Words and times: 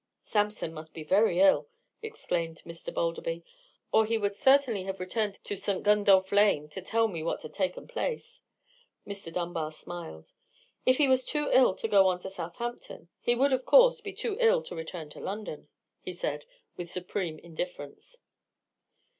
"Sampson 0.25 0.73
must 0.73 0.95
be 0.95 1.03
very 1.03 1.39
ill," 1.39 1.69
exclaimed 2.01 2.63
Mr. 2.65 2.91
Balderby, 2.91 3.43
"or 3.91 4.03
he 4.07 4.17
would 4.17 4.35
certainly 4.35 4.85
have 4.85 4.99
returned 4.99 5.35
to 5.43 5.55
St. 5.55 5.83
Gundolph 5.83 6.31
Lane 6.31 6.67
to 6.69 6.81
tell 6.81 7.07
me 7.07 7.21
what 7.21 7.43
had 7.43 7.53
taken 7.53 7.87
place." 7.87 8.41
Mr. 9.05 9.31
Dunbar 9.31 9.71
smiled. 9.71 10.33
"If 10.87 10.97
he 10.97 11.07
was 11.07 11.23
too 11.23 11.51
ill 11.51 11.75
to 11.75 11.87
go 11.87 12.07
on 12.07 12.17
to 12.21 12.31
Southampton, 12.31 13.09
he 13.19 13.35
would, 13.35 13.53
of 13.53 13.63
course, 13.63 14.01
be 14.01 14.11
too 14.11 14.37
ill 14.39 14.63
to 14.63 14.75
return 14.75 15.11
to 15.11 15.19
London," 15.19 15.67
he 15.99 16.13
said, 16.13 16.45
with 16.77 16.89
supreme 16.89 17.37
indifference. 17.37 18.15